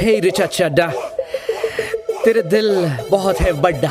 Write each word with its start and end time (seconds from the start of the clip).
हे 0.00 0.18
रिचा 0.20 0.46
चड्डा, 0.46 0.86
तेरे 2.24 2.42
दिल 2.44 2.68
बहुत 3.10 3.40
है 3.40 3.52
बड्डा, 3.60 3.90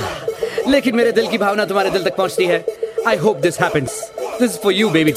लेकिन 0.67 0.95
मेरे 0.95 1.11
दिल 1.11 1.27
की 1.27 1.37
भावना 1.37 1.66
तुम्हारे 1.66 1.90
दिल 1.90 2.03
तक 2.03 2.16
पहुँचती 2.16 2.45
है। 2.45 2.63
I 3.08 3.16
hope 3.17 3.38
this 3.38 3.59
happens 3.61 4.01
this 4.40 4.58
for 4.61 4.74
you 4.74 4.90
baby 4.90 5.11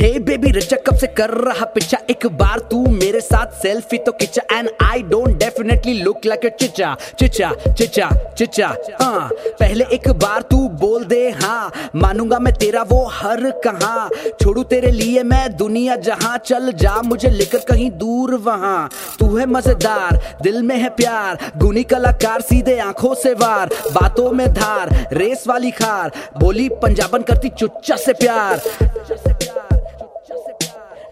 hey 0.00 0.18
baby 0.18 0.50
रजा 0.52 0.76
कब 0.86 0.96
से 0.96 1.06
कर 1.08 1.30
रहा 1.36 1.64
पिछा? 1.74 1.98
एक 2.10 2.26
बार 2.38 2.58
तू 2.70 2.84
मेरे 2.88 3.20
साथ 3.20 3.52
सेल्फी 3.62 3.98
तो 3.98 4.12
खिंचा। 4.12 4.42
And 4.50 4.68
I 4.82 5.02
don't 5.02 5.36
definitely 5.38 5.92
look 5.94 6.26
like 6.26 6.44
a 6.46 6.48
चिचा 6.56 6.94
चिचा 7.18 7.50
चिचा 7.68 8.10
चिचा 8.38 8.68
हाँ 9.00 9.28
पहले 9.60 9.84
एक 9.92 10.08
बार 10.18 10.42
तू 10.50 10.58
बोल 10.80 11.04
दे 11.04 11.28
हाँ 11.40 11.90
मानूँगा 11.96 12.38
मैं 12.38 12.54
तेरा 12.54 12.82
वो 12.90 13.04
हर 13.12 13.50
कहा। 13.66 14.08
छोड़ू 14.42 14.62
तेरे 14.64 14.90
लिए 14.90 15.22
मैं 15.24 15.56
दुनिया 15.56 15.96
जहाँ, 15.98 16.36
चल 16.38 16.72
जा 16.74 16.94
मुझे 17.02 17.30
लेकर 17.30 17.64
कहीं 17.68 17.90
दूर 17.98 18.34
वहाँ। 18.38 18.88
तू 19.18 19.34
है 19.36 19.46
मज़ेदार, 19.46 20.20
दिल 20.42 20.62
में 20.62 20.76
है 20.76 20.88
प्यार, 20.92 21.38
गुनी 21.56 21.82
कलाकार 21.84 22.40
सीधे 22.42 22.78
आँखों 22.80 23.14
से 23.14 23.32
वार। 23.34 23.74
बातों 23.92 24.30
में 24.32 24.46
धार, 24.54 24.94
रेस 25.12 25.44
वाली 25.48 25.70
खार, 25.72 26.12
बोली 26.38 26.68
पंजाबन 26.82 27.22
करती 27.22 27.48
चुच्चा 27.50 27.96
से 27.96 28.12
प्यार। 28.14 28.60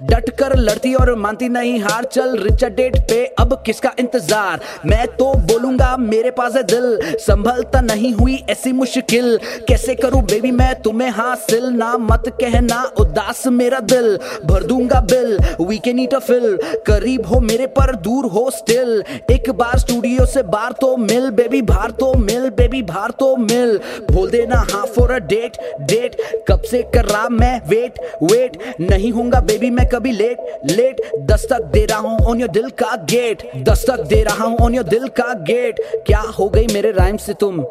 डट 0.02 0.28
कर 0.30 0.54
लड़ती 0.56 0.92
और 0.94 1.14
मानती 1.16 1.48
नहीं 1.48 1.78
हार, 1.80 2.04
चल 2.04 2.36
रिचा 2.38 2.68
डेट 2.68 2.96
पे 3.08 3.24
अब 3.38 3.52
किसका 3.66 3.92
इंतज़ार? 4.00 4.60
मैं 4.86 5.06
तो 5.08 5.32
बोलूँगा, 5.42 5.96
मेरे 5.96 6.30
पास 6.30 6.56
है 6.56 6.62
दिल, 6.62 6.98
संभलता 7.18 7.80
नहीं 7.80 8.12
हुई 8.14 8.34
ऐसी 8.50 8.72
मुश्किल। 8.72 9.38
कैसे 9.68 9.94
करूँ 9.94 10.22
बेबी 10.22 10.50
मैं 10.50 10.74
तुम्हें 10.82 11.08
हासिल? 11.10 11.68
ना 11.68 11.96
मत 12.00 12.28
कहना, 12.40 12.82
उदास 13.00 13.46
मेरा 13.48 13.80
दिल, 13.82 14.16
भर 14.46 14.62
दूँगा 14.62 15.00
bill. 15.02 15.38
We 15.60 15.78
can 15.78 15.98
eat 16.00 16.14
a 16.14 16.18
fill 16.18 16.58
करीब 16.86 17.26
हो 17.26 17.40
मेरे 17.40 17.66
पर, 17.68 17.94
दूर 17.96 18.26
हो 18.26 18.50
स्टिल 18.50 19.02
एक 19.30 19.50
बार 19.52 19.78
स्टूडियो 19.78 20.26
से 20.26 20.42
बाहर 20.44 20.72
तो 20.72 20.96
मिल 20.96 21.30
बेबी 21.30 21.62
बाहर 21.62 21.90
तो 21.92 22.12
मिल 22.16 22.48
बेबी 22.50 22.82
बाहर 22.82 23.10
तो 23.10 23.34
मिल। 23.36 23.76
बोल 24.10 24.30
देना 24.30 24.64
हाँ 24.72 24.84
फॉर 24.86 25.12
अ 25.12 25.18
डेट 25.26 25.56
डेट 25.80 26.16
कब 26.48 26.62
से 26.70 26.82
कर 26.94 27.04
रहा 27.04 27.28
मैं? 27.30 27.60
वेट 27.68 27.98
वेट 28.22 28.56
नहीं 28.80 29.12
होऊँगा 29.12 29.40
बेबी 29.42 29.70
मैं 29.86 29.90
कभी 29.92 30.12
लेट 30.12 30.38
लेट 30.70 31.00
दस्तक 31.30 31.64
दे 31.72 31.84
रहा 31.86 31.98
हूँ 31.98 32.18
ऑन 32.30 32.40
योर 32.40 32.48
दिल 32.50 32.68
का 32.80 32.94
गेट 33.10 33.42
दस्तक 33.68 34.00
दे 34.08 34.22
रहा 34.22 34.44
हूँ 34.44 34.56
ऑन 34.62 34.74
योर 34.74 34.84
दिल 34.84 35.06
का 35.18 35.32
गेट 35.50 35.80
क्या 36.06 36.20
हो 36.38 36.48
गई 36.54 36.66
मेरे 36.72 36.90
राइम 36.92 37.16
से 37.26 37.34
तुम? 37.40 37.62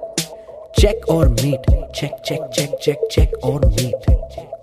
चेक 0.79 1.09
और 1.09 1.27
meat 1.29 1.69
check 1.95 2.15
check 2.25 2.45
check 2.55 2.77
check 2.83 3.07
check 3.11 3.35
और 3.43 3.65
मीट 3.65 4.54